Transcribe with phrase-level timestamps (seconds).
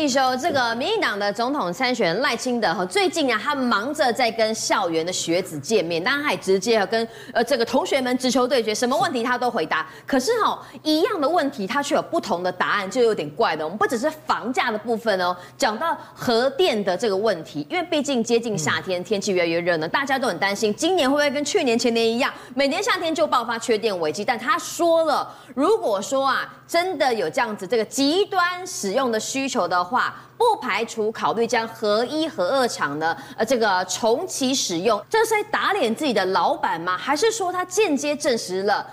[0.00, 9.86] 一说这个民进党的总统参选赖清德哈，最近啊，他忙着在跟校园的学子见面，当然还直接跟呃这个同学们直球对决，什么问题他都回答。
[10.06, 13.62] 可是哈，一样的问题他却有不同的答案，就有点怪的。
[13.62, 24.24] 我们不只是房价的部分哦，讲到核电的这个问题，因为毕竟接近夏天，天气越来越热呢，大家都很担心今年会不会跟去年前年一样，每年夏天就爆发缺电危机。
[24.24, 36.96] 但他说了，如果说啊，真的有这样子这个极端使用的需求的话，不排除考虑将核一、核二厂呢，呃，这个重启使用，这是在打脸自己的老板吗？
[36.96, 38.86] 还是说他间接证实了，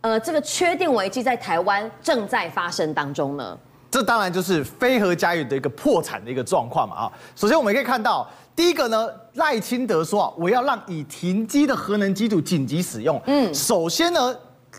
[0.00, 3.58] 呃，这个缺电危机在台湾正在发生当中呢？
[3.90, 7.12] 这当然就是非核家园的一个破产的一个状况嘛啊！
[7.36, 8.26] 首先我们可以看到，
[8.56, 13.20] 第一个呢，赖清德说啊，我要让已停机的核能机组紧急使用。
[13.26, 14.34] 嗯，首先呢。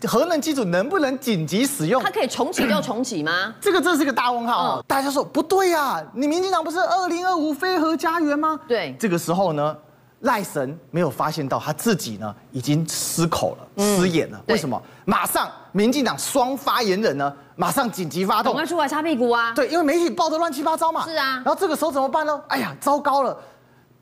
[0.08, 2.02] 核能机组能不能紧急使用？
[2.02, 3.54] 它可以重启就重启吗？
[3.60, 4.78] 这个这是个大问号。
[4.78, 8.58] 嗯、大家说不对呀、啊，你民进党不是二零二五非核家园吗？
[8.66, 8.96] 对。
[8.98, 9.76] 这个时候呢，
[10.20, 14.40] 赖神没有发现到他自己呢已经失口了、嗯、失言了。
[14.48, 14.80] 为什么？
[15.04, 19.52] 马上民进党双发言人呢，马上紧急发动，赶快出来擦屁股啊！
[19.54, 21.04] 对，因为媒体报的乱七八糟嘛。
[21.04, 21.42] 是啊。
[21.44, 22.40] 然后这个时候怎么办呢？
[22.48, 23.36] 哎呀，糟糕了。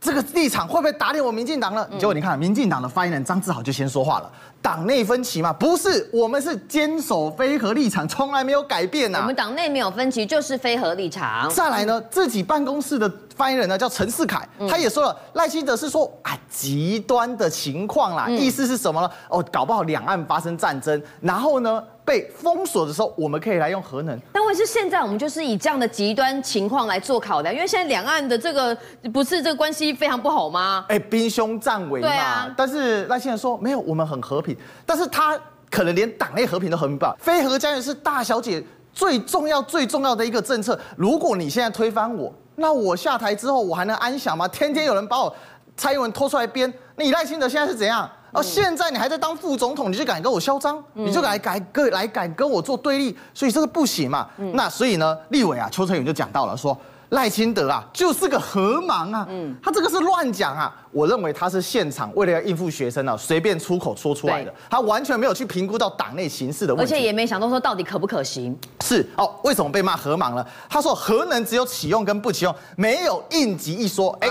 [0.01, 1.87] 这个立场会不会打脸我民进党呢？
[1.99, 4.31] 结果你看，民进党的发言人张志豪就先说话了：
[4.63, 9.19] 党内分歧嘛，不是，我们是坚守非核立场，从来没有改变呐。
[9.21, 11.51] 我们党内没有分歧，就是非核立场。
[11.51, 19.11] 再来呢，自己办公室的发言人呢叫陈世凯，他也说了，赖清德是说啊极端的情况啦，意思是什么呢？
[19.29, 21.83] 哦，搞不好两岸发生战争，然后呢？
[22.09, 24.19] 被封锁的时候，我们可以来用核能。
[24.33, 28.75] 但问题是现在我们就是以这样的极端情况来做考量，因为现在两岸的这个
[29.13, 30.87] 不是这个关系非常不好吗？
[30.89, 32.09] 哎，兵凶战危嘛。
[32.09, 32.55] 啊。
[32.57, 34.57] 但是赖清德说没有，我们很和平。
[34.87, 35.39] 但是他
[35.71, 37.15] 可能连党内和平都和平不了。
[37.21, 38.65] 非核家园是大小姐
[38.95, 40.81] 最重要最重要的一个政策。
[40.97, 44.49] 如果你现在推翻我，那我下台之后我还能安详吗？
[44.49, 45.37] 天天有人把我
[45.77, 48.11] 蔡英文拖出来编，你赖清德现在是怎样？
[48.33, 54.29] 哦，现在你还在当副总统，你就敢跟我嚣张，你就敢来敢跟来敢跟我做对立，所以这个不行嘛。
[54.53, 56.77] 那所以呢，立委啊，邱成远就讲到了，说
[57.09, 59.27] 赖清德啊就是个核盲啊，
[59.63, 60.75] 他这个是乱讲啊。
[60.91, 68.55] 我认为他是现场为了要应付学生啊，随便出口说出来的，他完全没有去评估到党内形势的问题，而且也没想到说到底可不可行。
[68.83, 70.45] 是哦，为什么被骂核盲呢？
[70.69, 74.11] 他说核能只有启用跟不启用，没有应急一说。
[74.21, 74.29] 哎。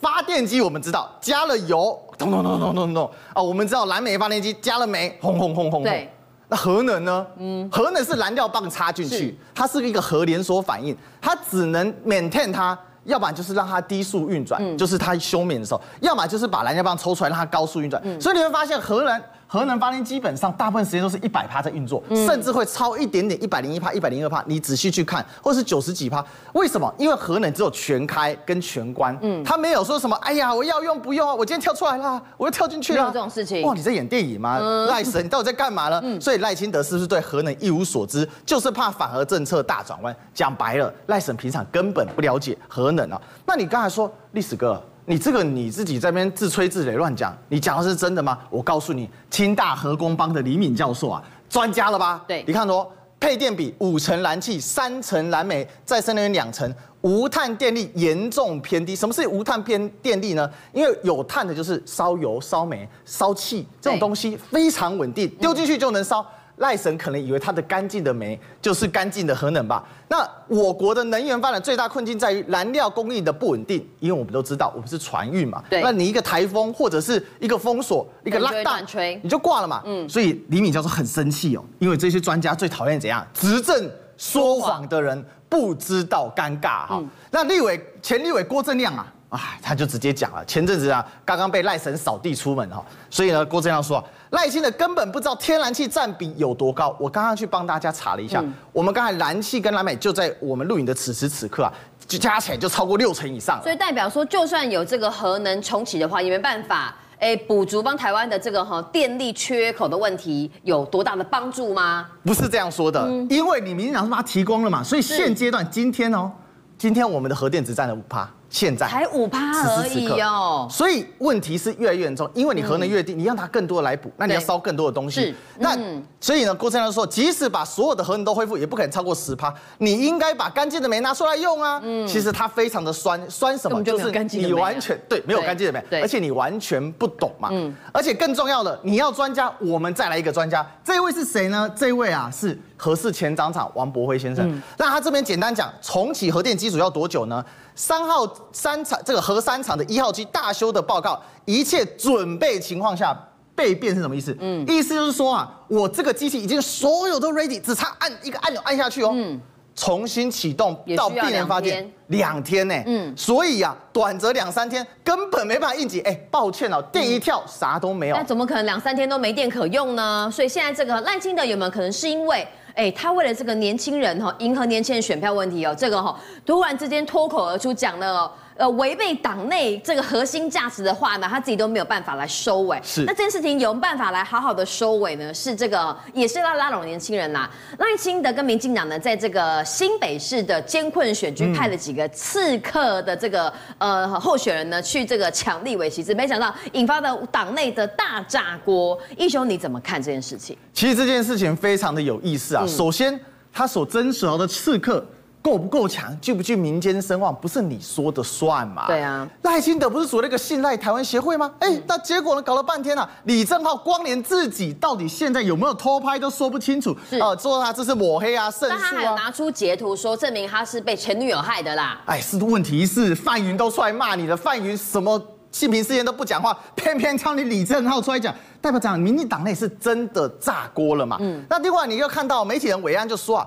[0.00, 6.08] 发电机我们知道加了油，咚咚咚咚咚咚啊，我们知道燃煤发电机加了煤，轰轰轰轰轰。
[6.48, 7.26] 那核能呢？
[7.36, 18.02] 嗯，核能是燃料棒插进去，它是一个核连锁反应，它只能 maintain 它，要不然就是让它低速运转，就是它休眠的时候，要么就是把燃料棒抽出来让它高速运转。
[18.20, 19.22] 所以你会发现核能。
[19.52, 24.40] 核能发电基本上大部分时间都是一百趴在运作，甚至会超一点点，一百零一趴、一百零二趴。
[24.46, 26.24] 你仔细去看，或是九十几趴。
[26.52, 26.94] 为什么？
[26.96, 30.14] 因为核能只有全开跟全关，嗯，它没有说什么。
[30.18, 31.34] 哎呀，我要用不用啊？
[31.34, 33.00] 我今天跳出来啦，我又跳进去了。
[33.00, 33.66] 没有这种事情。
[33.66, 34.60] 哇，你在演电影吗？
[34.88, 36.20] 赖神，你到底在干嘛呢？
[36.20, 38.28] 所以赖清德是不是对核能一无所知？
[38.46, 40.14] 就是怕反核政策大转弯。
[40.32, 43.20] 讲白了，赖神平常根本不了解核能啊。
[43.44, 44.80] 那你刚才说历史哥。
[45.06, 48.38] 你这个你自己在那边自吹自擂乱讲，你讲的是真的吗？
[48.48, 52.22] 我告诉你，清大核工帮的李敏教授啊，专家了吧？
[52.28, 52.86] 对，你看哦，
[53.18, 58.94] 配电比五成燃气，三成燃煤，再生能源两成，无碳电力严重偏低。
[58.94, 60.48] 什么是无碳偏电力呢？
[60.72, 66.24] 因为有碳的就是烧油、烧煤、烧气这种东西非常稳定，丢进去就能烧。
[66.60, 69.84] 赖神可能以为他的干净的煤就是干净的核能吧？
[70.08, 75.62] 那我国的能源发展最大困境在于燃料供应的不稳定，因为我们都知道我们是船运嘛。
[75.68, 75.82] 对。
[75.82, 78.80] 那你一个台风或者是一个封锁，一个拉大，
[79.22, 79.82] 你就挂了嘛。
[79.84, 80.08] 嗯。
[80.08, 83.26] 所以李敏教授很生气哦，因为这些专家最讨厌怎样？
[83.34, 87.02] 执政说谎的人不知道尴尬哈。
[87.30, 89.12] 那立委前立委郭正亮啊。
[89.30, 96.96] 哎，他就直接讲了，前阵子啊，刚刚被赖神扫地出门哈，所以呢，郭正亮说，赖清德根本不知道天然气占比有多高。
[96.98, 101.72] 我刚刚去帮大家查了一下，嗯、我们刚才燃气跟蓝美就在我们录影的此时此刻啊，
[102.08, 103.62] 就加起来就超过六成以上。
[103.62, 112.08] 所以代表说，就算有这个核能重启的话，也没办法哎补足帮台湾的这个哈电力缺口的问题，有多大的帮助吗？
[112.24, 116.32] 不是这样说的，嗯、因为你民进党是把它提供了嘛，所以现阶段今天哦，
[116.76, 118.28] 今天我们的核电只占了五趴。
[118.50, 125.32] 现在才五趴而已哦，所以问题是越来越严重，因为你核能越低，你让它更多的来补，那你要烧更多的东西。
[125.58, 125.78] 那
[126.20, 129.54] 所以呢，郭先生说，即使把所有的核能都恢复，也不可能超过十趴。
[129.78, 131.80] 你应该把干净的煤拿出来用啊。
[131.84, 133.82] 嗯，其实它非常的酸，酸什么？
[133.84, 137.48] 就是你完全对没有干净的煤，而且你完全不懂嘛。
[137.52, 141.70] 嗯，而且更重要的，你要专家，我们再来一个专家，这位是谁呢？
[141.76, 144.60] 这位啊是核四前长厂王博辉先生。
[144.76, 147.44] 那他这边简单讲，重启核电机组要多久呢？
[147.80, 153.18] 三号三厂这个核三厂的一号机大修的报告，一切准备情况下
[153.54, 154.36] 被变是什么意思？
[154.38, 159.40] 嗯，意思就是说啊，我这个机器已经所有都 ready，只差按一个按钮按下去哦，嗯，
[159.74, 166.02] 重新启动到病人发电两天呢，嗯，所以啊，短则两三天根本没办法应急。
[166.02, 168.16] 哎，抱歉哦，电一跳啥都没有。
[168.16, 170.30] 那怎么可能两三天都没电可用呢？
[170.30, 172.46] 所以现在这个赖清德有没有可能是因为？
[172.80, 178.32] 哎，他为了这个年轻人哈，迎合年轻人选票问题哦，这个哈，突然之间脱口而出讲了。
[178.56, 182.78] 呃，违背党内这个核心价值的话呢，他自己都没有办法来收尾。
[182.82, 185.32] 是，那这件事情有办法来好好的收尾呢？
[185.32, 187.48] 是这个，也是要拉拢年轻人呐。
[187.78, 198.98] 赖清德跟民进党呢，在这个新北市的艰困选区派了几个刺客的这个、嗯、呃候选人呢，去这个抢立委席次，没想到引发的党内的大炸锅。
[199.16, 200.54] 义兄，你怎么看这件事情？
[200.74, 202.64] 其实这件事情非常的有意思啊。
[202.66, 203.18] 嗯、首先，
[203.50, 205.02] 他所争取的刺客。
[205.42, 208.86] 够不够强，具不具民间声望，不是你说的算嘛？
[208.86, 211.50] 对啊，赖清德不是组了一个信赖台湾协会吗？
[211.60, 212.42] 哎、欸，那结果呢？
[212.42, 218.78] 搞了半天啊，李正浩光连自己到底现在有没有偷拍都说不清楚，呃，说他这是抹黑啊，胜诉啊。
[218.78, 221.98] 他还有拿出截图说证明他是被前女友害的啦。
[222.04, 225.18] 哎，是问题是范云都出来骂你了，范云什么
[225.50, 231.16] 性平事件都不讲话， 偏偏叫你李正浩出来讲，代表讲民进党内是真的炸锅了嘛？
[231.20, 233.46] 嗯，那另外你又看到媒体人韦安就说啊。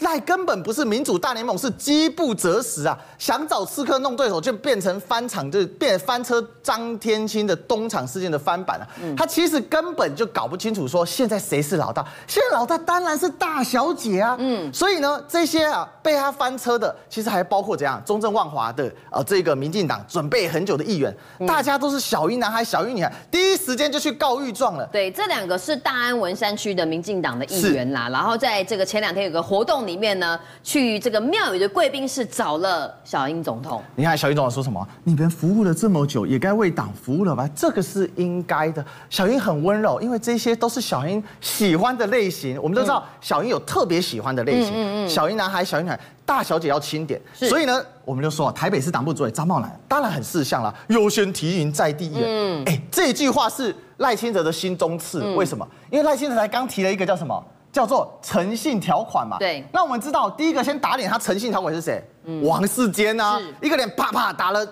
[0.00, 2.98] 赖根本不是民主大联盟，是饥不择食啊！
[3.16, 8.86] 想找刺客弄对手，就变成翻场，就变翻车张天青的东厂事件的翻版了。
[9.16, 12.04] 他其实根本就搞不清楚，说现在谁是老大？
[12.26, 14.36] 现在老大当然是大小姐啊！
[14.40, 18.02] 嗯，所以呢，这些啊被他翻车的，其实还包括怎样？
[18.04, 24.84] 中正万华的啊，这个民进党准备很久的议员，大家都是小鱼男孩、小鱼女孩，第一时间就去告御状了。
[24.86, 28.08] 对，这两个是大安文山区的民进党的议员啦。
[28.08, 29.83] 然后在这个前两天有个活动。
[29.86, 33.82] 里面呢，去这个庙宇的贵宾室找了小英总统。
[33.96, 34.86] 你看小英总统说什么？
[35.04, 37.48] 你们服务了这么久，也该为党服务了吧？
[37.54, 38.84] 这个是应该的。
[39.08, 42.60] 小英很温柔，因为这些都是小英喜欢的类型。
[42.60, 44.72] 我们都知道，小英有特别喜欢的类型。
[44.72, 45.08] 嗯嗯嗯。
[45.08, 47.20] 小英男孩、小英女孩，大小姐要轻点。
[47.32, 52.24] 所以呢，我们就说，台北市党部主委张茂兰当然很识相了，优先提名在地议员。
[52.26, 52.64] 嗯。
[52.66, 55.22] 哎，这句话是赖清德的心中刺。
[55.34, 55.66] 为什么？
[55.90, 57.44] 因为赖清德才刚提了一个叫什么？
[57.74, 59.64] 叫做诚信条款嘛，对。
[59.72, 62.00] 那我们知道，第一个先打脸他诚信条款是谁？
[62.22, 64.64] 嗯、王世坚啊，一个脸啪啪打了，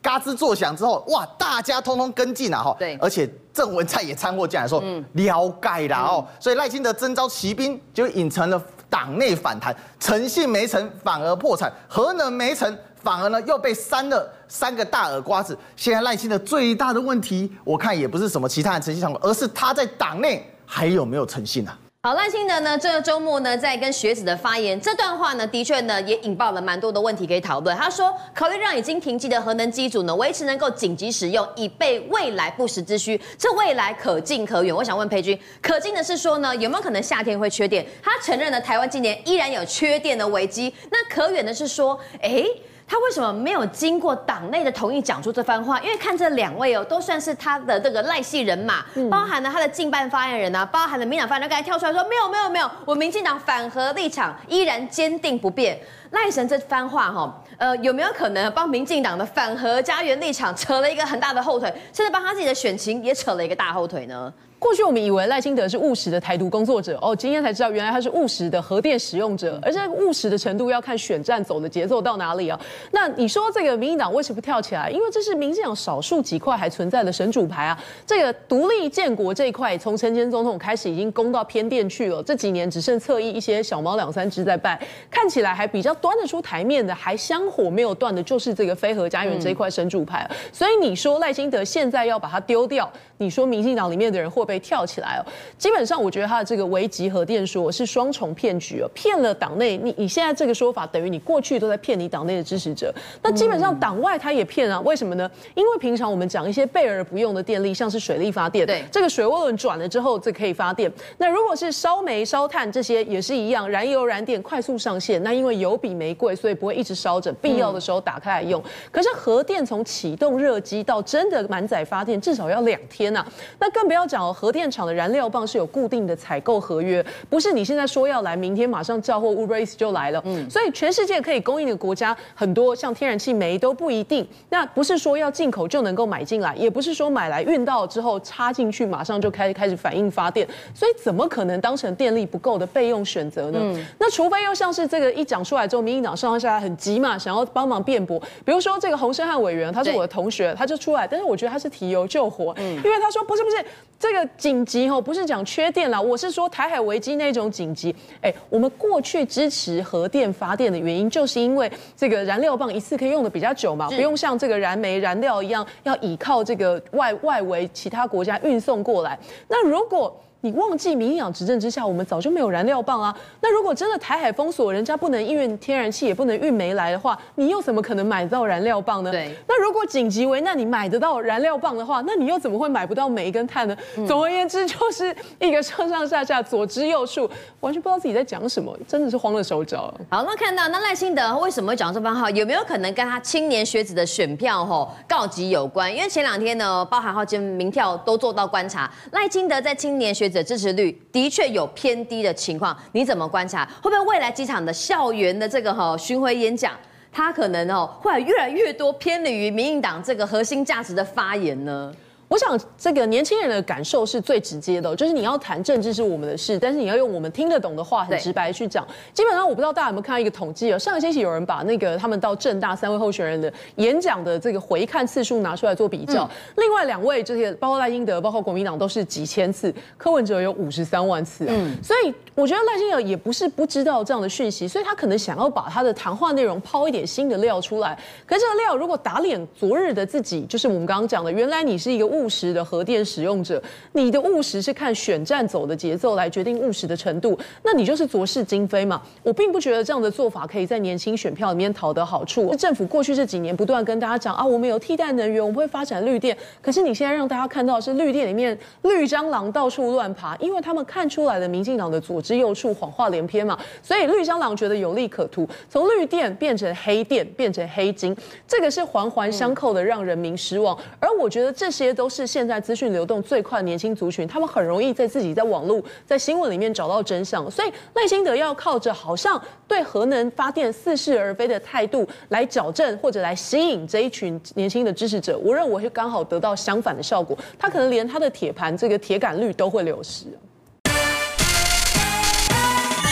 [0.00, 2.76] 嘎吱作响之后，哇，大家通通跟进啊，哈。
[2.78, 2.96] 对。
[2.96, 6.26] 而且郑文灿也掺和进来说，嗯，了解啦哦。
[6.40, 15.56] 所以赖清德征召骑兵，就引成了党内反弹，诚信没成反而破产，核能没成反而呢又被扇了三个大耳瓜子。
[15.76, 21.76] 现在赖清德最大的问题，我看也不是什么其他的诚信条款，而是他在党内还有没有诚信啊？
[22.06, 27.76] 好，赖清德呢，这个周末呢，在跟学子的发言，这段话呢，的确呢，也引爆了蛮多的问题可以讨论。
[27.76, 33.20] 他说，考虑让已经停机的核能机组呢，维持能够紧急使用，以备未来不时之需。
[33.36, 34.72] 这未来可近可远。
[34.72, 37.84] 我想问佩君，可近的是说呢，有没有可能夏天会缺电？
[38.00, 40.72] 他承认了台湾今年依然有缺电的危机。
[40.92, 42.44] 那可远的是说，哎。
[42.88, 45.80] 他为什么没有经过党内的同意讲出这番话？
[45.80, 55.78] 因为看这两位哦，都算是他的这个赖系人马，包含了他的近办发言人啊，包含了民党发言人，刚才跳出来说没有没有没有，我民进党反核立场依然坚定不变。
[56.12, 64.32] 赖神这番话哈，呃，有没有可能帮民进党的反核家园立场扯了一个很大的后腿，甚至帮他自己的选情也扯了一个大后腿呢？
[64.58, 72.58] 过去我们以为赖清德是务实的台独工作者哦，今天才知道原来他是务实的核电使用者，而这务实的程度要看选战走的节奏到哪里啊。
[72.90, 74.88] 那你说这个民进党为什么不跳起来？
[74.90, 77.78] 因为这是民进党少数几块还存在的神主牌啊。
[78.06, 84.80] 这个独立建国这一块，从陈前总统开始已经攻到偏殿去了，这几年只剩侧翼一些小猫两三只在拜，
[85.10, 87.14] 看起来还比较端得出台面的，还
[87.46, 90.28] 香火没有断的，就是这个飞核家园这一块神主牌。
[90.52, 94.46] 所以你说赖清德现在要把它丢掉，你说民进党里面的人会？
[94.46, 95.26] 不会跳起来哦，
[95.58, 105.28] 基本上我觉得他的这个危急核电说是双重骗局哦，骗了党内你你现在这个说法等于你过去都在骗你党内的支持者，那基本上党外他也骗啊，为什么呢？
[105.56, 110.88] 因为平常我们讲一些备而不用的电力，像是水力发电，对，这个水涡轮转了之后这可以发电，
[111.18, 118.62] 那如果是烧煤烧炭这些也是一样，燃油燃电快速上线，那因为油比比煤贵，所以不会一直烧着，必要的时候打开来用。
[118.90, 123.24] 可是核电从启动热机到真的满载发电，至少要两天呐。
[123.58, 130.22] 那更不要讲核电厂的燃料棒是有固定的采购合约，不是你现在说要来，明天马上叫货 Uber Eats 就来了。
[130.24, 134.26] 嗯，所以全世界可以供应的国家很多，像天然气、煤都不一定。
[134.50, 143.58] 那不是说要进口就能够买进来，也不是说买来运到之后插进去马上就开开始反应发电，所以怎么可能当成电力不够的备用选择呢？
[143.62, 148.20] 嗯，那除非又像是这个一讲出来之后，民进党上上下下很急嘛，想要帮忙辩驳。
[148.44, 153.56] 比如说这个洪申汉委员，他是我的同学，他就出来，但是我觉得他是提油救火，嗯，因为他说不是不是
[153.98, 157.92] 这个紧急哦，不是讲缺电了，我是说台海危机那种紧急。
[158.20, 169.18] 哎，我们过去支持核电发电的原因，就是因为这个燃料棒一次可以用的比较久嘛，不用像这个燃煤燃料一样要依靠这个外外围其他国家运送过来。
[169.48, 170.16] 那如果
[170.46, 173.12] 你忘记民进党执政之下，我们早就没有燃料棒啊。
[173.40, 179.10] 那如果真的台海封锁，人家不能运天然气，也不能运煤来的话，你又怎么可能买得到燃料棒呢？
[179.10, 179.34] 对。
[179.48, 183.76] 那如果紧急危难，你买得到燃料棒的话，那你又怎么会买不到煤跟碳呢？
[183.96, 189.92] 嗯、总而言之，就是一个上上下下左支右绌，完全不知道自己在讲什么，真的是慌了手脚。
[190.08, 192.30] 好，那看到那赖清德为什么会讲这番话？
[192.30, 195.92] 有没有可能跟他青年学子的选票吼告急有关？
[195.92, 200.92] 因为前两天呢，包含好几民调都做到观察，赖清德在青年学子的支持率。
[201.10, 203.64] 的确有偏低的情况，你怎么观察？
[203.82, 206.72] 会不会未来几场的校园的这个哈巡回演讲，
[207.10, 211.92] 他可能哦会越来越多偏离于民进党这个核心价值的发言呢？
[212.28, 218.84] 我想，这个年轻人的感受是最直接的，就是你要谈政治是我们的事，但是你要用我们听得懂的话，很直白去讲。
[219.14, 220.78] 基本上，我不知道大家有没有看到一个统计啊？
[220.78, 231.54] 上个星期有人把那个他们到政大三位候选人的演讲的这个回看次数拿出来做比较，另外两位这些包括赖英德，包括国民党都是几千次，柯文哲有五十三万次啊。
[231.80, 237.96] 所以我觉得赖清德也不是不知道这样的讯息，所以他可能想要把他的谈话内容抛一点新的料出来。
[238.26, 242.15] 可是这个料如果打脸昨日的自己，就是我们刚刚讲的，原来你是一个。
[242.16, 249.02] 务实的核电使用者，你的务实是看选战走的节奏来决定务实的程度，那你就是昨是今非嘛。
[249.22, 252.54] 我并不觉得这样的做法可以在年轻选票里面讨得好处。
[252.56, 256.36] 政府过去这几年不断跟大家讲啊，我们有替代能源，我们会发展绿电。
[256.62, 263.58] 可是你现在让大家看到的是绿电里面绿蟑螂到处乱爬，因为他们看出来了民进党的左支右绌、谎话连篇嘛。
[263.82, 268.16] 所以绿蟑螂觉得有利可图，从绿电变成黑电，变成黑金，
[268.48, 270.76] 这个是环环相扣的，让人民失望。
[270.98, 272.05] 而我觉得这些都。
[272.06, 290.26] 都是现在资讯流动最快的年轻族群，他们很容易在自己在网络、在新闻里面找到真相，所以赖清德要靠着好像对核能发电似是而非的态度来矫正或者来吸引这一群年轻的支持者，我认为会刚好得到相反的效果，他可能连他的铁盘这个铁杆率都会流失。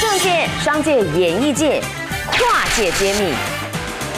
[0.01, 1.83] 政界、商界、演艺界
[2.31, 3.35] 跨界揭秘，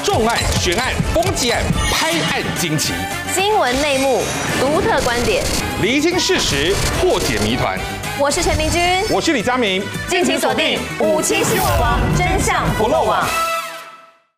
[0.04, 2.92] 重案、悬案、攻击案、拍案惊奇。
[3.36, 4.22] 新闻内幕，
[4.58, 5.44] 独特观点，
[5.82, 7.78] 厘清事实，破解谜团。
[8.18, 13.45] 我是陈明君，我是李佳明，敬请锁定《五七新闻网》，真相不漏网。